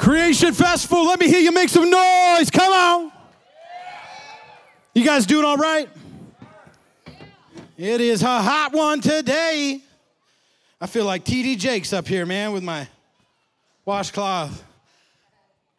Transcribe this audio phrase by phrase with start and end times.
[0.00, 2.50] Creation Festival, let me hear you make some noise.
[2.50, 3.12] Come on.
[4.94, 5.90] You guys doing all right?
[7.76, 9.82] It is a hot one today.
[10.80, 12.88] I feel like TD Jakes up here, man, with my
[13.84, 14.64] washcloth.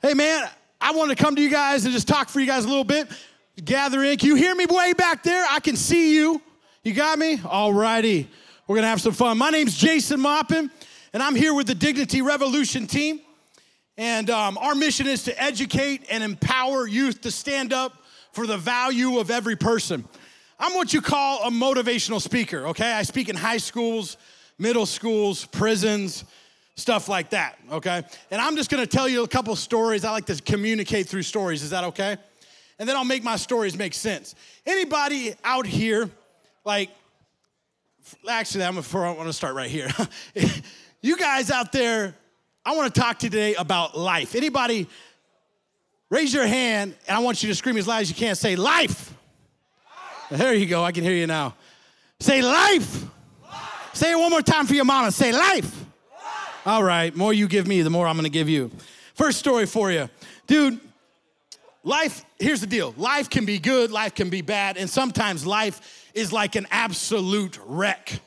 [0.03, 0.47] Hey, man,
[0.79, 2.83] I want to come to you guys and just talk for you guys a little
[2.83, 3.07] bit.
[3.65, 4.19] Gather in.
[4.19, 5.47] Can you hear me way back there?
[5.49, 6.39] I can see you.
[6.83, 7.41] You got me?
[7.43, 8.29] All righty.
[8.67, 9.39] We're going to have some fun.
[9.39, 10.69] My name's Jason Maupin,
[11.11, 13.19] and I'm here with the Dignity Revolution team.
[14.01, 17.93] And um, our mission is to educate and empower youth to stand up
[18.31, 20.05] for the value of every person.
[20.59, 22.93] I'm what you call a motivational speaker, okay?
[22.93, 24.17] I speak in high schools,
[24.57, 26.23] middle schools, prisons,
[26.73, 28.01] stuff like that, okay?
[28.31, 30.03] And I'm just gonna tell you a couple stories.
[30.03, 31.61] I like to communicate through stories.
[31.61, 32.17] Is that okay?
[32.79, 34.33] And then I'll make my stories make sense.
[34.65, 36.09] Anybody out here,
[36.65, 36.89] like,
[38.27, 39.91] actually, I'm before I want to start right here.
[41.01, 42.15] you guys out there,
[42.63, 44.35] I want to talk to you today about life.
[44.35, 44.87] Anybody,
[46.09, 48.35] raise your hand, and I want you to scream as loud as you can.
[48.35, 49.13] Say life.
[50.29, 50.83] There you go.
[50.83, 51.55] I can hear you now.
[52.19, 53.03] Say life.
[53.43, 53.89] life.
[53.93, 55.11] Say it one more time for your mama.
[55.11, 55.41] Say life.
[55.53, 56.67] life.
[56.67, 57.15] All right.
[57.15, 58.69] More you give me, the more I'm going to give you.
[59.15, 60.07] First story for you,
[60.45, 60.79] dude.
[61.83, 62.23] Life.
[62.37, 62.93] Here's the deal.
[62.95, 63.91] Life can be good.
[63.91, 68.21] Life can be bad, and sometimes life is like an absolute wreck.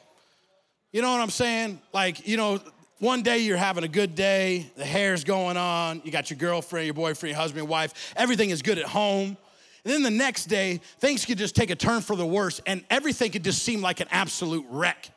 [0.92, 1.80] You know what I'm saying?
[1.92, 2.60] Like, you know,
[2.98, 6.86] one day you're having a good day, the hair's going on, you got your girlfriend,
[6.86, 9.36] your boyfriend, your husband, your wife, everything is good at home.
[9.84, 12.84] And then the next day, things could just take a turn for the worse, and
[12.88, 15.10] everything could just seem like an absolute wreck.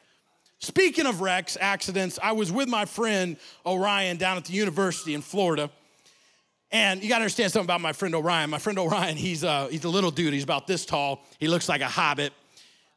[0.59, 5.21] Speaking of wrecks, accidents, I was with my friend Orion down at the university in
[5.21, 5.69] Florida.
[6.71, 8.49] And you gotta understand something about my friend Orion.
[8.49, 11.23] My friend Orion, he's, uh, he's a little dude, he's about this tall.
[11.39, 12.33] He looks like a hobbit,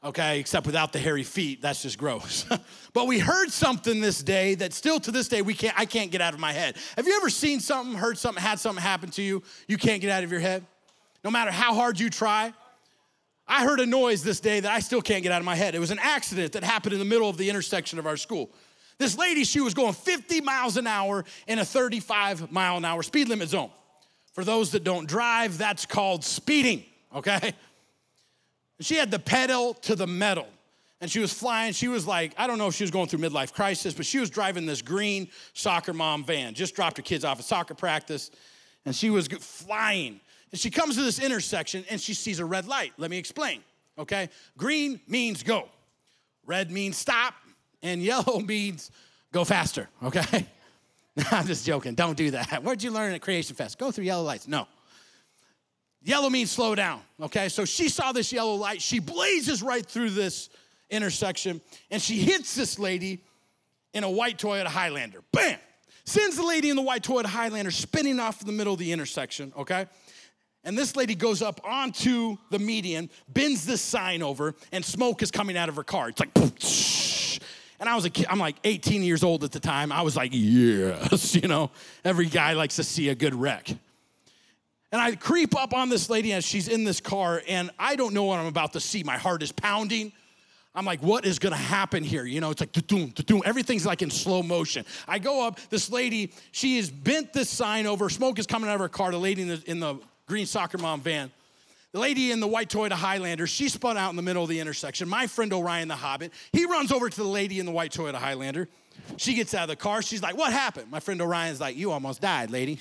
[0.02, 1.62] okay, except without the hairy feet.
[1.62, 2.46] That's just gross.
[2.92, 6.10] but we heard something this day that still to this day we can't, I can't
[6.10, 6.76] get out of my head.
[6.96, 10.10] Have you ever seen something, heard something, had something happen to you, you can't get
[10.10, 10.64] out of your head?
[11.24, 12.52] no matter how hard you try.
[13.46, 15.74] I heard a noise this day that I still can't get out of my head.
[15.74, 18.50] It was an accident that happened in the middle of the intersection of our school.
[18.98, 23.02] This lady, she was going 50 miles an hour in a 35 mile an hour
[23.02, 23.70] speed limit zone.
[24.34, 27.54] For those that don't drive, that's called speeding, okay?
[28.80, 30.46] She had the pedal to the metal.
[31.02, 31.72] And she was flying.
[31.72, 34.18] She was like, I don't know if she was going through midlife crisis, but she
[34.18, 36.52] was driving this green soccer mom van.
[36.52, 38.30] Just dropped her kids off at soccer practice,
[38.84, 40.20] and she was flying.
[40.52, 42.92] And she comes to this intersection and she sees a red light.
[42.98, 43.62] Let me explain,
[43.98, 44.28] okay?
[44.58, 45.68] Green means go,
[46.44, 47.34] red means stop,
[47.82, 48.90] and yellow means
[49.32, 50.46] go faster, okay?
[51.30, 51.94] I'm just joking.
[51.94, 52.62] Don't do that.
[52.62, 53.78] Where'd you learn at Creation Fest?
[53.78, 54.46] Go through yellow lights.
[54.46, 54.66] No.
[56.02, 57.48] Yellow means slow down, okay?
[57.48, 58.80] So she saw this yellow light.
[58.80, 60.48] She blazes right through this
[60.88, 63.22] intersection and she hits this lady
[63.92, 65.22] in a white Toyota Highlander.
[65.32, 65.58] Bam!
[66.04, 68.92] Sends the lady in the white Toyota Highlander spinning off in the middle of the
[68.92, 69.86] intersection, okay?
[70.64, 75.30] And this lady goes up onto the median, bends this sign over, and smoke is
[75.30, 76.08] coming out of her car.
[76.08, 76.34] It's like,
[77.80, 79.92] and I was a kid, I'm like 18 years old at the time.
[79.92, 81.70] I was like, yes, you know,
[82.04, 83.70] every guy likes to see a good wreck.
[84.92, 88.12] And I creep up on this lady as she's in this car, and I don't
[88.12, 89.04] know what I'm about to see.
[89.04, 90.12] My heart is pounding.
[90.74, 92.24] I'm like, what is gonna happen here?
[92.24, 93.42] You know, it's like, da-doom, da-doom.
[93.44, 94.84] everything's like in slow motion.
[95.06, 98.74] I go up, this lady, she has bent this sign over, smoke is coming out
[98.74, 99.96] of her car, the lady in the, in the
[100.26, 101.30] green soccer mom van.
[101.92, 104.60] The lady in the white Toyota Highlander, she spun out in the middle of the
[104.60, 105.08] intersection.
[105.08, 108.14] My friend Orion the Hobbit, he runs over to the lady in the white Toyota
[108.14, 108.68] Highlander.
[109.16, 110.02] She gets out of the car.
[110.02, 110.90] She's like, What happened?
[110.90, 112.78] My friend Orion's like, You almost died, lady.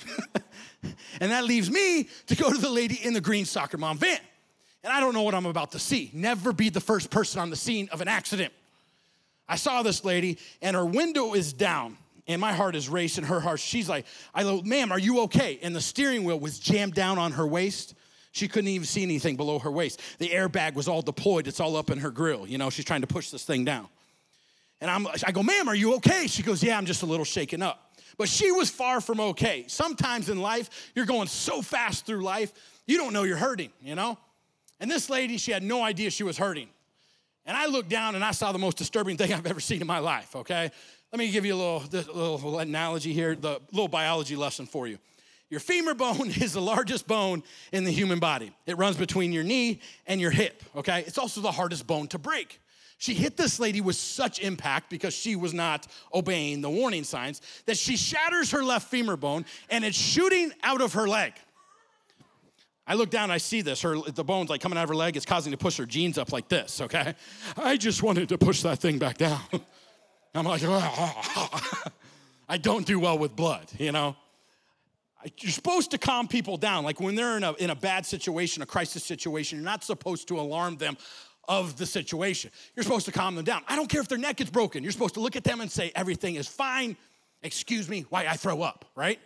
[1.20, 4.18] and that leaves me to go to the lady in the green soccer mom van.
[4.82, 6.10] And I don't know what I'm about to see.
[6.14, 8.52] Never be the first person on the scene of an accident.
[9.48, 11.98] I saw this lady, and her window is down
[12.30, 15.58] and my heart is racing her heart she's like i go ma'am are you okay
[15.62, 17.94] and the steering wheel was jammed down on her waist
[18.32, 21.76] she couldn't even see anything below her waist the airbag was all deployed it's all
[21.76, 23.88] up in her grill you know she's trying to push this thing down
[24.80, 27.24] and I'm, i go ma'am are you okay she goes yeah i'm just a little
[27.24, 32.06] shaken up but she was far from okay sometimes in life you're going so fast
[32.06, 32.52] through life
[32.86, 34.18] you don't know you're hurting you know
[34.78, 36.68] and this lady she had no idea she was hurting
[37.46, 39.86] and I looked down and I saw the most disturbing thing I've ever seen in
[39.86, 40.70] my life, okay?
[41.12, 41.82] Let me give you a little,
[42.14, 44.98] little analogy here, the little biology lesson for you.
[45.48, 48.52] Your femur bone is the largest bone in the human body.
[48.66, 51.02] It runs between your knee and your hip, okay?
[51.06, 52.60] It's also the hardest bone to break.
[53.00, 57.40] She hit this lady with such impact because she was not obeying the warning signs
[57.64, 61.32] that she shatters her left femur bone and it's shooting out of her leg.
[62.86, 63.80] I look down, I see this.
[63.80, 65.16] Her the bone's like coming out of her leg.
[65.16, 66.82] It's causing to push her jeans up like this.
[66.82, 67.14] Okay,
[67.56, 69.40] I just wanted to push that thing back down.
[70.34, 70.62] I'm like,
[72.50, 74.14] I don't do well with blood, you know?
[75.38, 76.84] you're supposed to calm people down.
[76.84, 80.28] Like when they're in a, in a bad situation, a crisis situation, you're not supposed
[80.28, 80.96] to alarm them
[81.50, 82.52] of the situation.
[82.76, 83.62] You're supposed to calm them down.
[83.66, 84.84] I don't care if their neck is broken.
[84.84, 86.96] You're supposed to look at them and say, everything is fine.
[87.42, 89.18] Excuse me, why I throw up, right?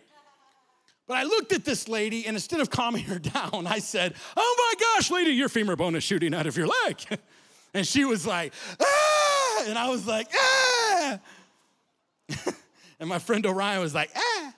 [1.07, 4.55] But I looked at this lady, and instead of calming her down, I said, Oh
[4.57, 6.99] my gosh, lady, your femur bone is shooting out of your leg.
[7.75, 9.65] and she was like, Ah!
[9.67, 11.19] And I was like, Ah!
[12.99, 14.53] and my friend Orion was like, Ah!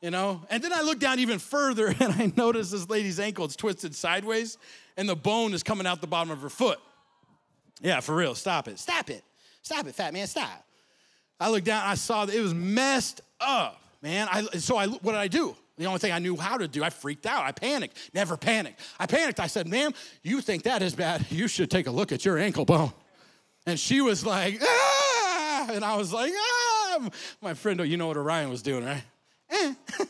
[0.00, 0.42] you know?
[0.50, 3.96] And then I looked down even further, and I noticed this lady's ankle is twisted
[3.96, 4.56] sideways,
[4.98, 6.78] and the bone is coming out the bottom of her foot.
[7.80, 8.78] Yeah, for real, stop it.
[8.78, 9.24] Stop it.
[9.62, 10.64] Stop it, fat man, stop.
[11.40, 14.28] I looked down, I saw that it was messed up man.
[14.30, 15.56] I, so I, what did I do?
[15.76, 17.44] The only thing I knew how to do, I freaked out.
[17.44, 18.10] I panicked.
[18.12, 18.80] Never panicked.
[18.98, 19.38] I panicked.
[19.38, 19.92] I said, ma'am,
[20.22, 21.24] you think that is bad?
[21.30, 22.92] You should take a look at your ankle bone.
[23.64, 25.68] And she was like, ah!
[25.70, 27.08] And I was like, ah!
[27.40, 29.04] My friend, you know what Orion was doing, right?
[29.50, 29.74] Eh.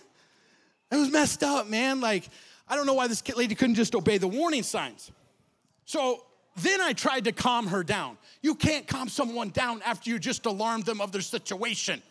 [0.90, 2.00] it was messed up, man.
[2.00, 2.28] Like,
[2.68, 5.10] I don't know why this lady couldn't just obey the warning signs.
[5.84, 6.24] So
[6.56, 8.18] then I tried to calm her down.
[8.42, 12.02] You can't calm someone down after you just alarmed them of their situation.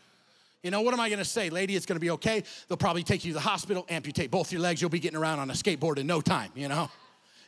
[0.64, 1.50] You know, what am I gonna say?
[1.50, 2.44] Lady, it's gonna be okay.
[2.68, 4.82] They'll probably take you to the hospital, amputate both your legs.
[4.82, 6.90] You'll be getting around on a skateboard in no time, you know?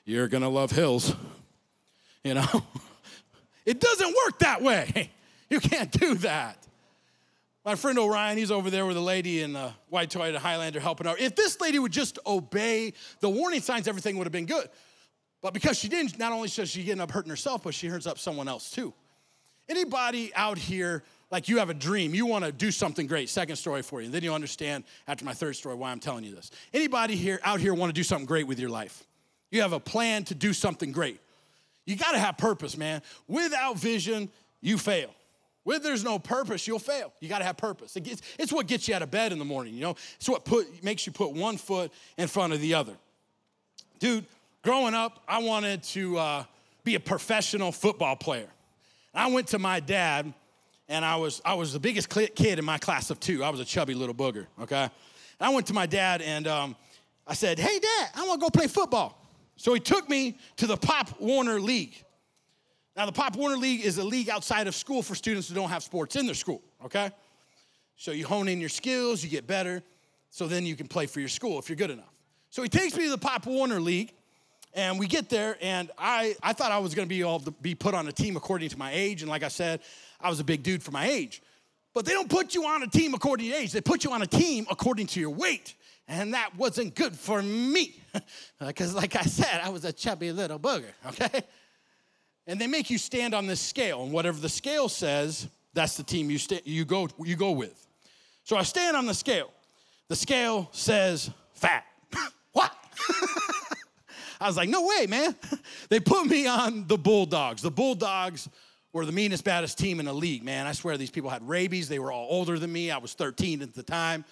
[0.06, 1.14] You're gonna love hills,
[2.24, 2.48] you know?
[3.66, 5.12] It doesn't work that way.
[5.52, 6.68] You can't do that.
[7.70, 11.06] My friend Orion, he's over there with a lady in a white Toyota Highlander helping
[11.06, 11.16] her.
[11.20, 14.68] If this lady would just obey the warning signs, everything would have been good.
[15.40, 18.08] But because she didn't, not only does she end up hurting herself, but she hurts
[18.08, 18.92] up someone else too.
[19.70, 23.30] Anybody out here like you have a dream, you want to do something great.
[23.30, 24.06] Second story for you.
[24.06, 26.50] And then you'll understand after my third story why I'm telling you this.
[26.74, 29.06] Anybody here out here want to do something great with your life?
[29.52, 31.20] You have a plan to do something great.
[31.86, 33.04] You got to have purpose, man.
[33.28, 35.12] Without vision, you fail.
[35.70, 37.14] Where there's no purpose, you'll fail.
[37.20, 37.96] You got to have purpose.
[37.96, 39.96] It gets, it's what gets you out of bed in the morning, you know?
[40.16, 42.94] It's what put, makes you put one foot in front of the other.
[44.00, 44.26] Dude,
[44.64, 46.44] growing up, I wanted to uh,
[46.84, 48.48] be a professional football player.
[49.14, 50.34] I went to my dad
[50.88, 53.44] and I was I was the biggest kid in my class of two.
[53.44, 54.48] I was a chubby little booger.
[54.60, 54.90] Okay, and
[55.40, 56.76] I went to my dad and um,
[57.28, 59.24] I said, "Hey, Dad, I want to go play football."
[59.56, 62.04] So he took me to the Pop Warner League.
[63.00, 65.70] Now, the Pop Warner League is a league outside of school for students who don't
[65.70, 66.62] have sports in their school.
[66.84, 67.10] Okay,
[67.96, 69.82] so you hone in your skills, you get better,
[70.32, 72.14] so then you can play for your school if you're good enough.
[72.50, 74.12] So he takes me to the Pop Warner League.
[74.74, 77.94] And we get there, and I, I thought I was gonna be all be put
[77.94, 79.22] on a team according to my age.
[79.22, 79.80] And like I said,
[80.20, 81.42] I was a big dude for my age.
[81.94, 84.24] But they don't put you on a team according to age, they put you on
[84.24, 85.74] a team according to your weight.
[86.10, 87.96] And that wasn't good for me.
[88.60, 91.44] Because, like I said, I was a chubby little booger, okay?
[92.50, 96.02] And they make you stand on this scale, and whatever the scale says, that's the
[96.02, 97.86] team you, st- you, go, you go with.
[98.44, 99.52] So I stand on the scale.
[100.08, 101.86] The scale says fat.
[102.54, 102.76] what?
[104.42, 105.36] I was like, no way, man.
[105.90, 107.62] they put me on the Bulldogs.
[107.62, 108.50] The Bulldogs
[108.94, 110.66] were the meanest, baddest team in the league, man.
[110.66, 111.88] I swear these people had rabies.
[111.88, 112.90] They were all older than me.
[112.90, 114.26] I was 13 at the time.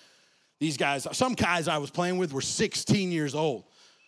[0.59, 3.65] These guys, some guys I was playing with were 16 years old.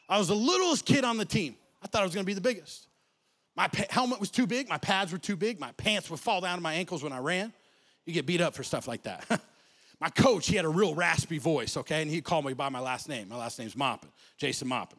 [0.10, 1.56] I was the littlest kid on the team.
[1.84, 2.89] I thought I was gonna be the biggest.
[3.60, 6.40] My pa- helmet was too big, my pads were too big, my pants would fall
[6.40, 7.52] down to my ankles when I ran.
[8.06, 9.26] You get beat up for stuff like that.
[10.00, 12.80] my coach, he had a real raspy voice, okay, and he called me by my
[12.80, 13.28] last name.
[13.28, 14.98] My last name's Maupin, Jason Maupin.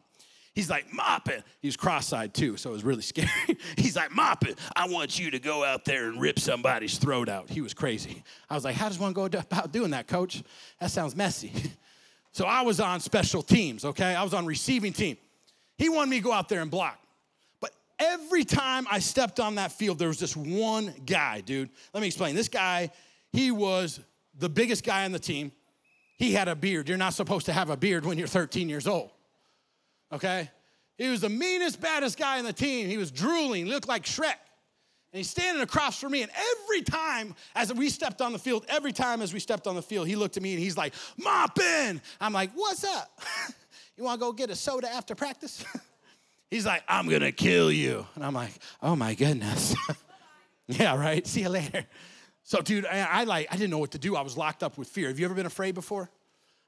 [0.53, 1.41] He's like, Maupin.
[1.59, 3.31] He was cross eyed too, so it was really scary.
[3.77, 4.53] He's like, Maupin.
[4.75, 7.49] I want you to go out there and rip somebody's throat out.
[7.49, 8.23] He was crazy.
[8.47, 10.43] I was like, How does one go about doing that, coach?
[10.79, 11.51] That sounds messy.
[12.33, 14.15] So I was on special teams, okay?
[14.15, 15.17] I was on receiving team.
[15.77, 17.00] He wanted me to go out there and block.
[18.01, 21.69] Every time I stepped on that field, there was this one guy, dude.
[21.93, 22.35] Let me explain.
[22.35, 22.91] This guy,
[23.31, 23.99] he was
[24.37, 25.51] the biggest guy on the team.
[26.17, 26.89] He had a beard.
[26.89, 29.11] You're not supposed to have a beard when you're 13 years old
[30.11, 30.49] okay?
[30.97, 32.87] He was the meanest, baddest guy on the team.
[32.87, 34.35] He was drooling, looked like Shrek.
[35.13, 36.21] And he's standing across from me.
[36.21, 36.31] And
[36.63, 39.81] every time as we stepped on the field, every time as we stepped on the
[39.81, 42.01] field, he looked at me and he's like, Maupin.
[42.21, 43.19] I'm like, what's up?
[43.97, 45.65] you wanna go get a soda after practice?
[46.51, 48.05] he's like, I'm gonna kill you.
[48.13, 48.53] And I'm like,
[48.83, 49.75] oh my goodness.
[50.67, 51.25] yeah, right.
[51.25, 51.83] See you later.
[52.43, 54.15] So, dude, I, I like, I didn't know what to do.
[54.15, 55.07] I was locked up with fear.
[55.07, 56.09] Have you ever been afraid before?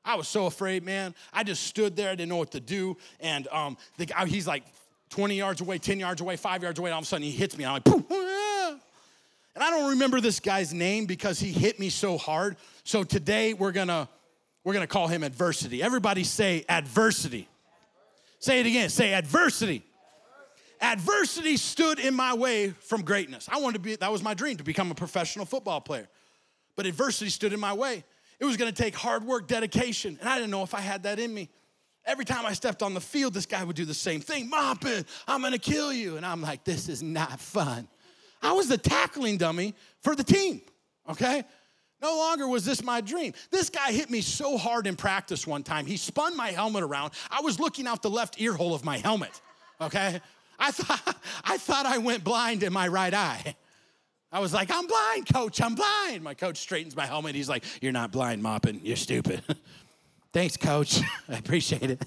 [0.05, 1.13] I was so afraid, man.
[1.31, 2.97] I just stood there, I didn't know what to do.
[3.19, 4.63] And um, the guy, he's like
[5.11, 6.91] 20 yards away, 10 yards away, five yards away.
[6.91, 7.63] All of a sudden, he hits me.
[7.63, 8.79] And I'm like, Poof,
[9.55, 12.57] and I don't remember this guy's name because he hit me so hard.
[12.83, 14.09] So today we're gonna
[14.63, 15.83] we're gonna call him adversity.
[15.83, 17.47] Everybody say adversity.
[18.43, 18.89] Say it again.
[18.89, 19.83] Say adversity.
[20.81, 23.47] Adversity stood in my way from greatness.
[23.49, 23.95] I wanted to be.
[23.95, 26.09] That was my dream to become a professional football player.
[26.75, 28.03] But adversity stood in my way.
[28.41, 31.19] It was gonna take hard work, dedication, and I didn't know if I had that
[31.19, 31.47] in me.
[32.05, 35.05] Every time I stepped on the field, this guy would do the same thing Maupin,
[35.25, 36.17] I'm gonna kill you.
[36.17, 37.87] And I'm like, this is not fun.
[38.41, 40.63] I was the tackling dummy for the team,
[41.09, 41.45] okay?
[42.03, 43.33] No longer was this my dream.
[43.49, 45.85] This guy hit me so hard in practice one time.
[45.85, 47.13] He spun my helmet around.
[47.31, 49.41] I was looking out the left ear hole of my helmet,
[49.79, 50.19] okay?
[50.59, 53.55] I thought I thought I went blind in my right eye.
[54.33, 56.23] I was like, I'm blind, coach, I'm blind.
[56.23, 57.35] My coach straightens my helmet.
[57.35, 59.41] He's like, You're not blind, Maupin, you're stupid.
[60.33, 60.99] Thanks, coach.
[61.29, 62.03] I appreciate it.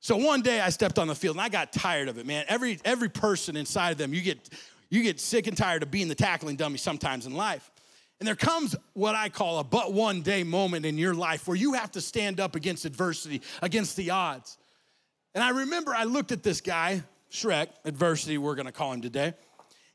[0.00, 2.44] So one day I stepped on the field and I got tired of it, man.
[2.46, 4.50] Every every person inside of them, you get
[4.90, 7.69] you get sick and tired of being the tackling dummy sometimes in life.
[8.20, 11.56] And there comes what I call a but one day moment in your life where
[11.56, 14.58] you have to stand up against adversity, against the odds.
[15.34, 19.32] And I remember I looked at this guy, Shrek, adversity, we're gonna call him today.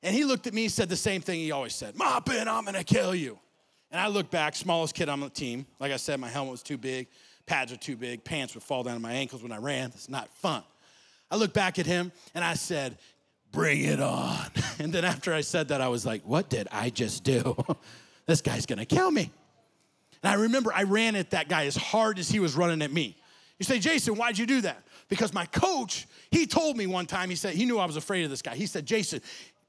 [0.02, 2.84] And he looked at me, said the same thing he always said Maupin, I'm gonna
[2.84, 3.38] kill you.
[3.92, 5.68] And I looked back, smallest kid on the team.
[5.80, 7.08] Like I said, my helmet was too big,
[7.46, 9.92] pads were too big, pants would fall down to my ankles when I ran.
[9.94, 10.64] It's not fun.
[11.30, 12.98] I looked back at him and I said,
[13.52, 14.48] Bring it on.
[14.80, 17.56] And then after I said that, I was like, What did I just do?
[18.26, 19.32] this guy's gonna kill me.
[20.24, 22.92] And I remember I ran at that guy as hard as he was running at
[22.92, 23.16] me.
[23.60, 24.84] You say, Jason, why'd you do that?
[25.08, 28.24] Because my coach, he told me one time, he said, he knew I was afraid
[28.24, 28.56] of this guy.
[28.56, 29.22] He said, Jason,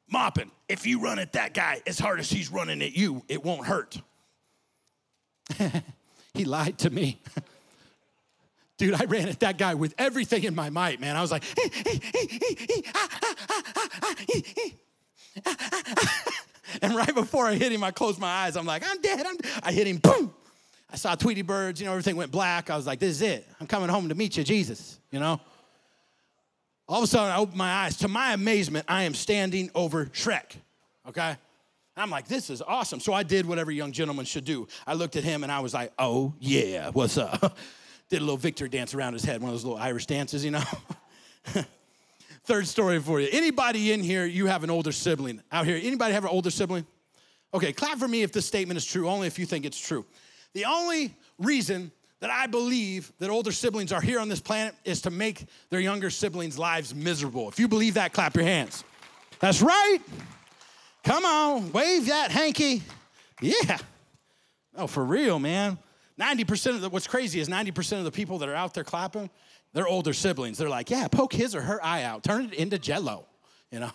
[0.08, 3.44] Maupin, if you run at that guy as hard as he's running at you, it
[3.44, 4.00] won't hurt.
[6.34, 7.20] he lied to me.
[8.78, 11.16] Dude, I ran at that guy with everything in my might, man.
[11.16, 11.44] I was like,
[16.82, 18.56] and right before I hit him, I closed my eyes.
[18.56, 19.26] I'm like, I'm dead.
[19.26, 19.52] I'm dead.
[19.62, 20.32] I hit him, boom.
[20.90, 22.70] I saw Tweety birds, you know, everything went black.
[22.70, 23.48] I was like, this is it.
[23.60, 25.40] I'm coming home to meet you, Jesus, you know?
[26.88, 27.96] All of a sudden, I opened my eyes.
[27.98, 30.56] To my amazement, I am standing over Shrek,
[31.08, 31.36] okay?
[31.96, 33.00] I'm like, this is awesome.
[33.00, 34.68] So I did what every young gentleman should do.
[34.86, 37.58] I looked at him and I was like, oh, yeah, what's up?
[38.08, 40.52] did a little victory dance around his head, one of those little Irish dances, you
[40.52, 40.62] know?
[42.46, 43.28] Third story for you.
[43.32, 45.80] Anybody in here, you have an older sibling out here?
[45.82, 46.86] Anybody have an older sibling?
[47.52, 50.04] Okay, clap for me if this statement is true, only if you think it's true.
[50.54, 55.02] The only reason that I believe that older siblings are here on this planet is
[55.02, 57.48] to make their younger siblings' lives miserable.
[57.48, 58.84] If you believe that, clap your hands.
[59.40, 59.98] That's right.
[61.02, 62.82] Come on, wave that hanky.
[63.40, 63.78] Yeah.
[64.76, 65.78] Oh, for real, man.
[66.20, 69.30] 90% of the, what's crazy is 90% of the people that are out there clapping,
[69.76, 70.56] they're older siblings.
[70.56, 73.26] They're like, yeah, poke his or her eye out, turn it into jello,
[73.70, 73.92] you know?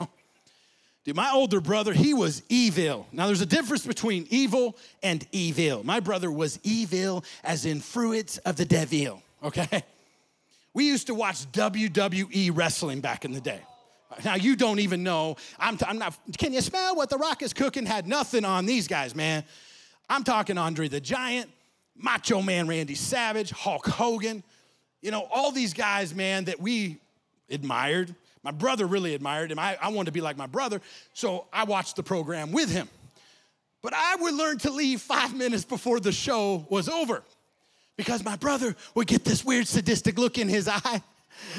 [1.04, 3.08] Dude, my older brother, he was evil.
[3.12, 5.84] Now, there's a difference between evil and evil.
[5.84, 9.84] My brother was evil, as in fruits of the devil, okay?
[10.76, 13.62] We used to watch WWE wrestling back in the day.
[14.24, 15.38] Now, you don't even know.
[15.58, 17.88] I'm, t- I'm not, can you smell what The Rock is cooking?
[17.88, 19.44] Had nothing on these guys, man.
[20.08, 21.50] I'm talking Andre the Giant,
[21.96, 24.44] Macho Man Randy Savage, Hulk Hogan,
[25.02, 26.98] you know, all these guys, man, that we
[27.50, 28.14] admired.
[28.44, 29.60] My brother really admired him.
[29.60, 30.82] I, I wanted to be like my brother,
[31.14, 32.88] so I watched the program with him.
[33.82, 37.24] But I would learn to leave five minutes before the show was over
[37.98, 41.02] because my brother would get this weird sadistic look in his eye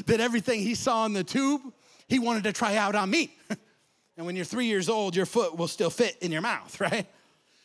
[0.06, 1.61] that everything he saw in the tube,
[2.08, 3.34] he wanted to try out on me.
[4.16, 7.06] and when you're three years old, your foot will still fit in your mouth, right?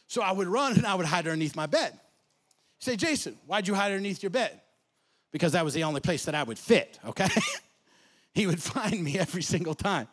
[0.08, 1.98] So I would run and I would hide underneath my bed.
[2.80, 4.60] say, Jason, why'd you hide underneath your bed?
[5.38, 7.28] Because that was the only place that I would fit, okay?
[8.34, 10.08] he would find me every single time.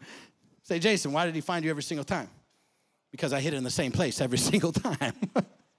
[0.65, 2.29] Say, Jason, why did he find you every single time?
[3.11, 5.15] Because I hid in the same place every single time.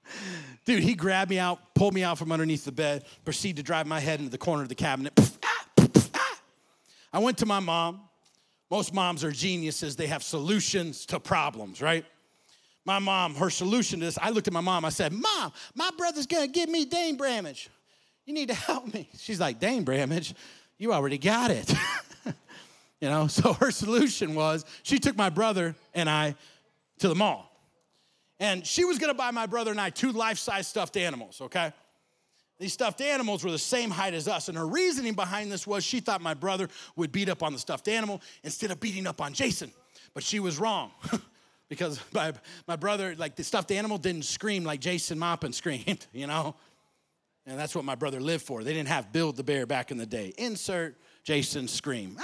[0.64, 3.86] Dude, he grabbed me out, pulled me out from underneath the bed, proceeded to drive
[3.86, 5.12] my head into the corner of the cabinet.
[7.12, 8.00] I went to my mom.
[8.68, 9.94] Most moms are geniuses.
[9.94, 12.04] They have solutions to problems, right?
[12.84, 15.90] My mom, her solution to this, I looked at my mom, I said, Mom, my
[15.96, 17.70] brother's gonna give me Dane Bramage.
[18.26, 19.08] You need to help me.
[19.16, 20.34] She's like, Dane Bramage,
[20.78, 21.72] you already got it.
[23.00, 26.34] you know, so her solution was she took my brother and I
[26.98, 27.52] to the mall.
[28.38, 31.72] And she was gonna buy my brother and I two life size stuffed animals, okay?
[32.58, 34.48] These stuffed animals were the same height as us.
[34.48, 37.58] And her reasoning behind this was she thought my brother would beat up on the
[37.58, 39.70] stuffed animal instead of beating up on Jason.
[40.14, 40.90] But she was wrong.
[41.68, 42.32] because my,
[42.66, 46.54] my brother, like the stuffed animal, didn't scream like Jason Maupin screamed, you know?
[47.46, 48.64] And that's what my brother lived for.
[48.64, 50.34] They didn't have Build the Bear back in the day.
[50.36, 52.18] Insert Jason scream.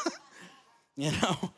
[0.96, 1.52] you know?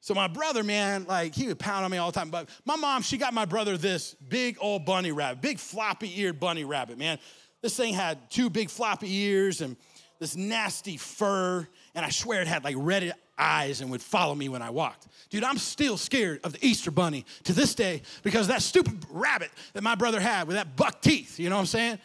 [0.00, 2.30] So my brother, man, like he would pound on me all the time.
[2.30, 6.40] But my mom, she got my brother this big old bunny rabbit, big floppy eared
[6.40, 7.18] bunny rabbit, man.
[7.60, 9.76] This thing had two big floppy ears and
[10.18, 14.48] this nasty fur, and I swear it had like red eyes and would follow me
[14.48, 15.06] when I walked.
[15.30, 19.50] Dude, I'm still scared of the Easter bunny to this day because that stupid rabbit
[19.74, 21.98] that my brother had with that buck teeth, you know what I'm saying?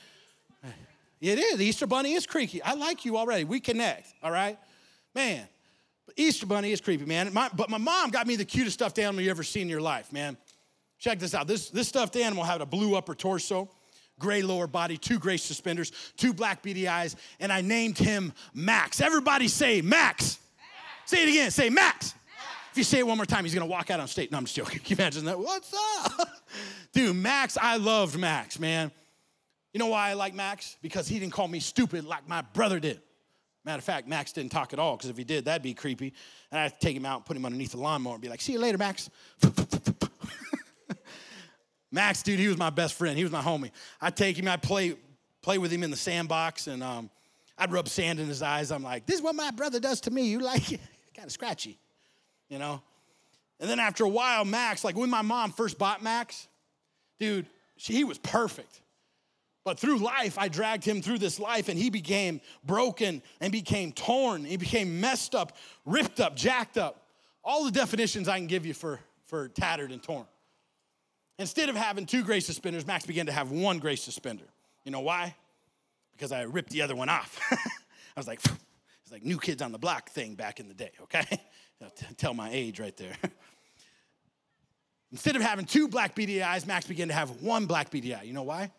[1.21, 1.57] It is.
[1.57, 2.61] The Easter bunny is creaky.
[2.61, 3.45] I like you already.
[3.45, 4.59] We connect, all right?
[5.15, 5.47] Man,
[6.17, 7.33] Easter bunny is creepy, man.
[7.33, 9.81] My, but my mom got me the cutest stuffed animal you ever seen in your
[9.81, 10.35] life, man.
[10.99, 11.47] Check this out.
[11.47, 13.69] This, this stuffed animal had a blue upper torso,
[14.19, 18.99] gray lower body, two gray suspenders, two black beady eyes, and I named him Max.
[18.99, 20.39] Everybody say Max.
[21.05, 21.51] Say it again.
[21.51, 22.13] Say Max.
[22.13, 22.15] Max.
[22.71, 24.31] If you say it one more time, he's gonna walk out on stage.
[24.31, 24.79] No, I'm just joking.
[24.83, 25.39] Can you imagine that?
[25.39, 26.29] What's up?
[26.93, 28.91] Dude, Max, I loved Max, man.
[29.73, 30.77] You know why I like Max?
[30.81, 33.01] Because he didn't call me stupid like my brother did.
[33.65, 36.13] Matter of fact, Max didn't talk at all, because if he did, that'd be creepy.
[36.51, 38.53] And I'd take him out and put him underneath the lawnmower and be like, see
[38.53, 39.09] you later, Max.
[41.91, 43.17] Max, dude, he was my best friend.
[43.17, 43.71] He was my homie.
[44.01, 44.97] I'd take him, I'd play,
[45.41, 47.09] play with him in the sandbox, and um,
[47.57, 48.71] I'd rub sand in his eyes.
[48.71, 50.23] I'm like, this is what my brother does to me.
[50.27, 50.81] You like it?
[51.13, 51.77] Kind of scratchy,
[52.49, 52.81] you know?
[53.59, 56.47] And then after a while, Max, like when my mom first bought Max,
[57.19, 58.81] dude, she, he was perfect.
[59.63, 63.93] But through life, I dragged him through this life, and he became broken and became
[63.93, 64.43] torn.
[64.43, 65.55] He became messed up,
[65.85, 67.07] ripped up, jacked up.
[67.43, 70.25] All the definitions I can give you for, for tattered and torn.
[71.39, 74.45] Instead of having two gray suspenders, Max began to have one gray suspender.
[74.83, 75.35] You know why?
[76.11, 77.39] Because I ripped the other one off.
[77.51, 77.57] I
[78.17, 78.41] was like,
[79.13, 81.23] like new kids on the block thing back in the day, okay?
[82.17, 83.15] Tell my age right there.
[85.11, 88.23] Instead of having two black beady eyes, Max began to have one black beady eye.
[88.23, 88.71] You know why?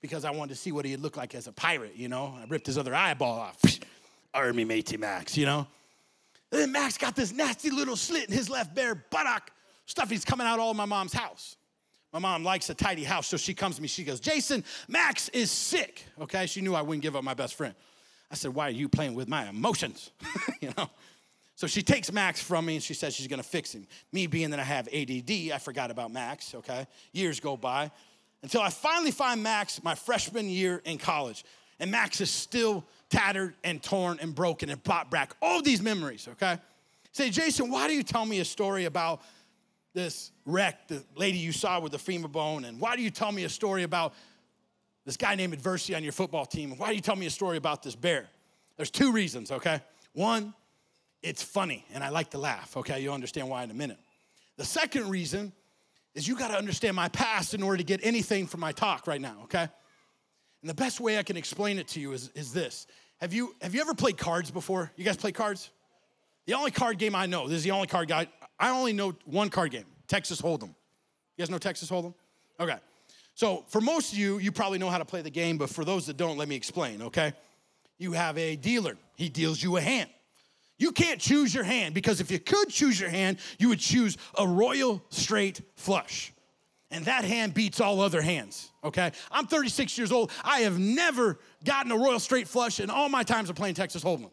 [0.00, 2.34] Because I wanted to see what he'd look like as a pirate, you know?
[2.40, 3.60] I ripped his other eyeball off.
[4.34, 5.66] Army matey Max, you know?
[6.50, 9.50] And then Max got this nasty little slit in his left bare buttock.
[9.84, 11.58] Stuff he's coming out all my mom's house.
[12.10, 13.88] My mom likes a tidy house, so she comes to me.
[13.88, 16.06] She goes, Jason, Max is sick.
[16.18, 17.74] Okay, she knew I wouldn't give up my best friend.
[18.30, 20.10] I said, Why are you playing with my emotions?
[20.60, 20.90] you know?
[21.56, 23.86] So she takes Max from me and she says she's gonna fix him.
[24.12, 26.86] Me being that I have ADD, I forgot about Max, okay?
[27.12, 27.90] Years go by
[28.42, 31.44] until I finally find Max my freshman year in college.
[31.80, 36.28] And Max is still tattered and torn and broken and brought back all these memories,
[36.32, 36.58] okay?
[37.12, 39.22] Say, Jason, why do you tell me a story about
[39.92, 42.64] this wreck, the lady you saw with the femur bone?
[42.64, 44.14] And why do you tell me a story about
[45.04, 46.76] this guy named Adversity on your football team?
[46.76, 48.26] Why do you tell me a story about this bear?
[48.76, 49.80] There's two reasons, okay?
[50.12, 50.54] One,
[51.22, 53.00] it's funny and I like to laugh, okay?
[53.00, 53.98] You'll understand why in a minute.
[54.56, 55.52] The second reason
[56.14, 59.20] is you gotta understand my past in order to get anything from my talk right
[59.20, 59.68] now, okay?
[60.62, 62.86] And the best way I can explain it to you is, is this.
[63.20, 64.92] Have you, have you ever played cards before?
[64.96, 65.70] You guys play cards?
[66.46, 69.14] The only card game I know, this is the only card guy, I only know
[69.24, 70.68] one card game, Texas Hold'em.
[70.68, 72.14] You guys know Texas Hold'em?
[72.60, 72.76] Okay.
[73.34, 75.84] So for most of you, you probably know how to play the game, but for
[75.84, 77.32] those that don't, let me explain, okay?
[77.98, 80.10] You have a dealer, he deals you a hand.
[80.78, 84.16] You can't choose your hand because if you could choose your hand, you would choose
[84.36, 86.32] a royal straight flush.
[86.90, 89.12] And that hand beats all other hands, okay?
[89.30, 90.30] I'm 36 years old.
[90.44, 94.04] I have never gotten a royal straight flush in all my times of playing Texas
[94.04, 94.30] Hold'em.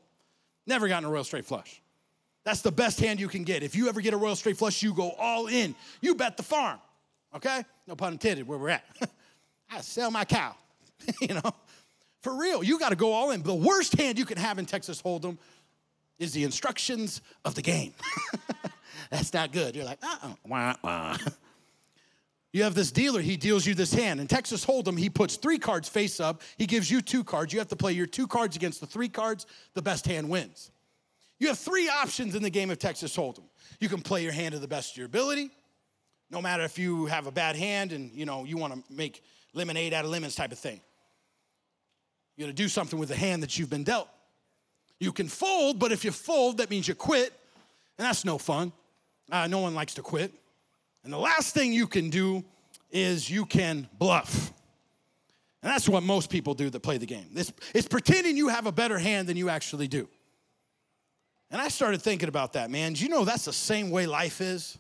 [0.68, 1.82] Never gotten a royal straight flush.
[2.44, 3.64] That's the best hand you can get.
[3.64, 5.76] If you ever get a royal straight flush, you go all in.
[6.02, 6.80] You bet the farm,
[7.36, 7.64] okay?
[7.88, 8.84] No pun intended, where we're at.
[9.72, 10.56] I sell my cow,
[11.22, 11.52] you know?
[12.22, 13.42] For real, you gotta go all in.
[13.42, 15.38] The worst hand you can have in Texas Hold'em
[16.20, 17.94] is the instructions of the game.
[19.10, 19.76] That's not good.
[19.76, 21.18] You're like, uh-uh, wah, wah.
[22.54, 24.20] You have this dealer, he deals you this hand.
[24.20, 26.42] In Texas Hold'em, he puts three cards face up.
[26.58, 27.54] He gives you two cards.
[27.54, 29.46] You have to play your two cards against the three cards.
[29.74, 30.70] The best hand wins.
[31.40, 33.46] You have three options in the game of Texas Hold'em.
[33.80, 35.50] You can play your hand to the best of your ability,
[36.32, 39.24] no matter if you have a bad hand and you know you want to make
[39.54, 40.80] lemonade out of lemons type of thing.
[42.36, 44.08] You're gonna do something with the hand that you've been dealt.
[45.00, 47.34] You can fold, but if you fold, that means you quit,
[47.98, 48.72] and that's no fun.
[49.32, 50.32] Uh, no one likes to quit.
[51.04, 52.44] And the last thing you can do
[52.92, 54.54] is you can bluff.
[55.64, 57.28] And that's what most people do that play the game.
[57.36, 60.08] It's, it's pretending you have a better hand than you actually do.
[61.52, 62.94] And I started thinking about that, man.
[62.94, 64.78] Do you know that's the same way life is?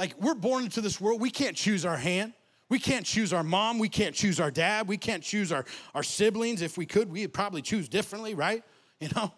[0.00, 2.32] Like, we're born into this world, we can't choose our hand.
[2.70, 3.78] We can't choose our mom.
[3.78, 4.88] We can't choose our dad.
[4.88, 6.62] We can't choose our, our siblings.
[6.62, 8.64] If we could, we'd probably choose differently, right?
[9.00, 9.32] You know?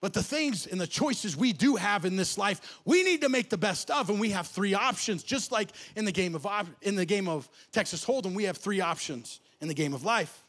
[0.00, 3.28] But the things and the choices we do have in this life, we need to
[3.28, 5.22] make the best of, and we have three options.
[5.22, 6.44] Just like in the game of
[6.82, 10.44] in the game of Texas Hold'em, we have three options in the game of life.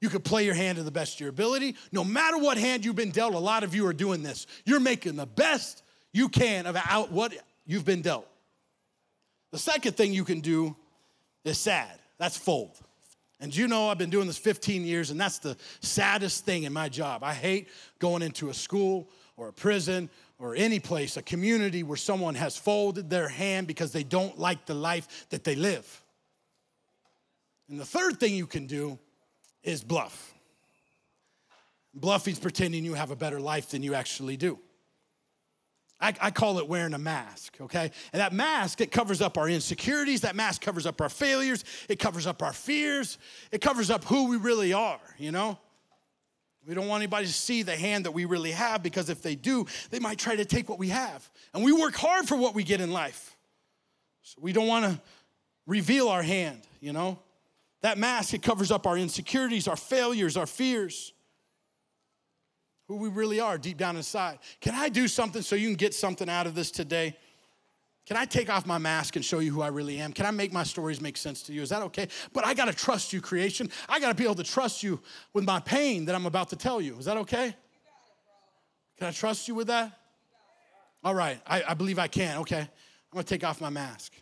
[0.00, 1.76] You could play your hand to the best of your ability.
[1.92, 4.46] No matter what hand you've been dealt, a lot of you are doing this.
[4.64, 7.34] You're making the best you can of out what
[7.70, 8.26] you've been dealt.
[9.52, 10.76] The second thing you can do
[11.44, 11.98] is sad.
[12.18, 12.78] That's fold.
[13.40, 16.72] And you know, I've been doing this 15 years, and that's the saddest thing in
[16.72, 17.22] my job.
[17.22, 21.96] I hate going into a school or a prison or any place, a community where
[21.96, 26.02] someone has folded their hand because they don't like the life that they live.
[27.68, 28.98] And the third thing you can do
[29.62, 30.34] is bluff.
[31.94, 34.58] Bluffing's pretending you have a better life than you actually do.
[36.00, 37.90] I, I, call it wearing a mask, okay?
[38.12, 40.22] And that mask, it covers up our insecurities.
[40.22, 41.64] That mask covers up our failures.
[41.88, 43.18] It covers up our fears.
[43.52, 45.58] It covers up who we really are, you know?
[46.66, 49.34] We don't want anybody to see the hand that we really have because if they
[49.34, 51.28] do, they might try to take what we have.
[51.52, 53.36] And we work hard for what we get in life.
[54.22, 55.00] So we don't want to
[55.66, 57.18] reveal our hand, you know?
[57.82, 61.12] That mask, it covers up our insecurities, our failures, our fears
[62.90, 64.40] who we really are deep down inside.
[64.60, 67.16] Can I do something so you can get something out of this today?
[68.04, 70.12] Can I take off my mask and show you who I really am?
[70.12, 71.62] Can I make my stories make sense to you?
[71.62, 72.08] Is that okay?
[72.32, 73.70] But I gotta trust you, creation.
[73.88, 75.00] I gotta be able to trust you
[75.32, 76.98] with my pain that I'm about to tell you.
[76.98, 77.54] Is that okay?
[78.98, 79.96] Can I trust you with that?
[81.04, 82.38] All right, I, I believe I can.
[82.38, 82.68] Okay, I'm
[83.12, 84.14] gonna take off my mask.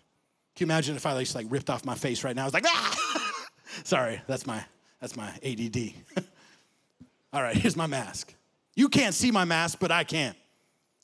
[0.57, 2.43] Can you imagine if I just like ripped off my face right now?
[2.43, 3.45] I was like, ah!
[3.85, 4.63] Sorry, that's my
[5.01, 5.95] that's my ADD.
[7.33, 8.35] All right, here's my mask.
[8.79, 10.37] You can't see my mask, but I can.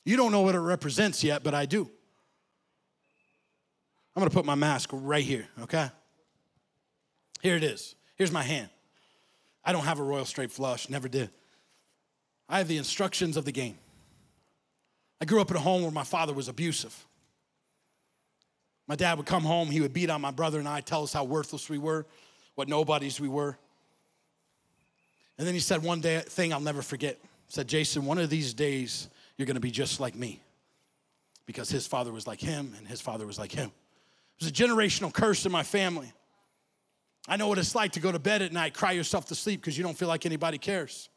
[0.05, 1.81] You don't know what it represents yet, but I do.
[4.15, 5.89] I'm gonna put my mask right here, okay?
[7.41, 7.95] Here it is.
[8.15, 8.69] Here's my hand.
[9.61, 11.31] I don't have a royal straight flush, never did.
[12.47, 13.77] I have the instructions of the game.
[15.19, 17.05] I grew up in a home where my father was abusive.
[18.87, 21.11] My dad would come home, he would beat on my brother and I, tell us
[21.11, 22.05] how worthless we were,
[22.53, 23.57] what nobodies we were.
[25.37, 28.53] And then he said one day thing I'll never forget said, Jason, one of these
[28.53, 30.41] days you're going to be just like me.
[31.45, 33.67] Because his father was like him and his father was like him.
[33.67, 36.11] It was a generational curse in my family.
[37.27, 39.61] I know what it's like to go to bed at night, cry yourself to sleep
[39.61, 41.09] because you don't feel like anybody cares.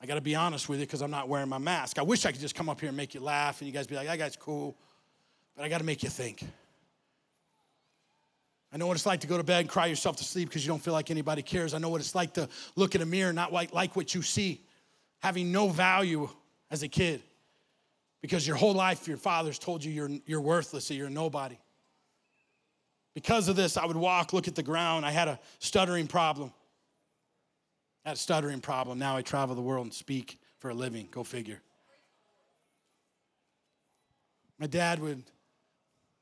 [0.00, 1.98] I got to be honest with you because I'm not wearing my mask.
[1.98, 3.86] I wish I could just come up here and make you laugh and you guys
[3.86, 4.76] be like, that guy's cool.
[5.56, 6.44] But I got to make you think.
[8.72, 10.66] I know what it's like to go to bed and cry yourself to sleep because
[10.66, 11.74] you don't feel like anybody cares.
[11.74, 14.22] I know what it's like to look in a mirror and not like what you
[14.22, 14.62] see
[15.24, 16.28] having no value
[16.70, 17.22] as a kid
[18.20, 21.56] because your whole life your father's told you you're, you're worthless or you're nobody.
[23.14, 25.06] Because of this, I would walk, look at the ground.
[25.06, 26.52] I had a stuttering problem.
[28.04, 28.98] I had a stuttering problem.
[28.98, 31.08] Now I travel the world and speak for a living.
[31.10, 31.62] Go figure.
[34.58, 35.22] My dad would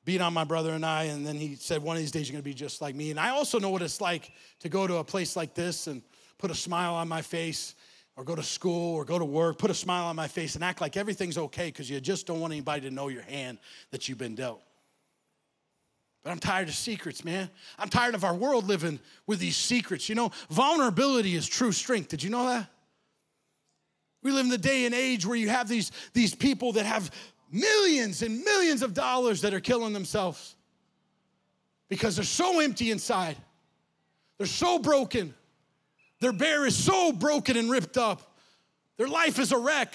[0.05, 2.35] beat on my brother and I, and then he said, One of these days you're
[2.35, 3.11] gonna be just like me.
[3.11, 6.03] And I also know what it's like to go to a place like this and
[6.39, 7.75] put a smile on my face
[8.17, 10.63] or go to school or go to work, put a smile on my face and
[10.63, 13.59] act like everything's okay because you just don't want anybody to know your hand
[13.91, 14.63] that you've been dealt.
[16.23, 17.51] But I'm tired of secrets, man.
[17.79, 20.09] I'm tired of our world living with these secrets.
[20.09, 22.09] You know, vulnerability is true strength.
[22.09, 22.69] Did you know that?
[24.23, 27.11] We live in the day and age where you have these, these people that have
[27.51, 30.55] millions and millions of dollars that are killing themselves
[31.89, 33.37] because they're so empty inside.
[34.39, 35.35] They're so broken.
[36.23, 38.37] Their bear is so broken and ripped up.
[38.97, 39.93] Their life is a wreck.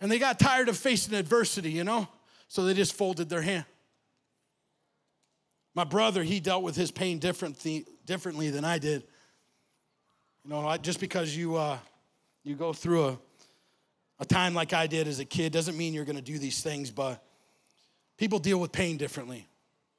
[0.00, 2.08] And they got tired of facing adversity, you know?
[2.48, 3.64] So they just folded their hand.
[5.72, 9.04] My brother, he dealt with his pain differently, differently than I did.
[10.44, 11.78] You know, just because you, uh,
[12.42, 13.18] you go through a,
[14.18, 16.60] a time like I did as a kid doesn't mean you're going to do these
[16.60, 17.22] things, but
[18.16, 19.46] people deal with pain differently.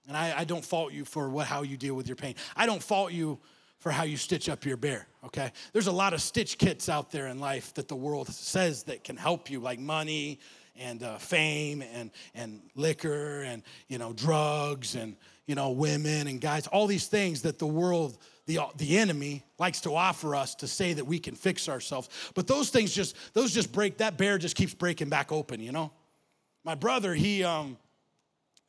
[0.10, 2.36] And I, I don't fault you for what, how you deal with your pain.
[2.54, 3.40] I don't fault you
[3.80, 5.52] for how you stitch up your bear, okay?
[5.72, 9.04] There's a lot of stitch kits out there in life that the world says that
[9.04, 10.40] can help you, like money
[10.76, 15.16] and uh, fame and, and liquor and, you know, drugs and,
[15.46, 19.82] you know, women and guys, all these things that the world, the, the enemy likes
[19.82, 22.10] to offer us to say that we can fix ourselves.
[22.36, 25.72] But those things just, those just break, that bear just keeps breaking back open, you
[25.72, 25.92] know?
[26.66, 27.78] My brother, he, um,